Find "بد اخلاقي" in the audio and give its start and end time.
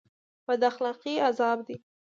0.47-1.15